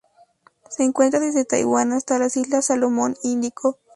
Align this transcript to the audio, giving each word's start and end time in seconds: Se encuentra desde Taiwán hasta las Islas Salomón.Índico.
Se 0.67 0.83
encuentra 0.83 1.19
desde 1.19 1.45
Taiwán 1.45 1.91
hasta 1.93 2.17
las 2.17 2.35
Islas 2.35 2.65
Salomón.Índico. 2.65 3.77